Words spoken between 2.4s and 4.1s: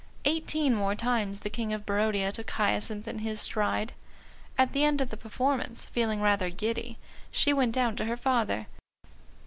Hyacinth in his stride.